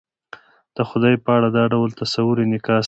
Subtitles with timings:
[0.75, 2.79] د خدای په اړه دا ډول تصور انعکاس دی.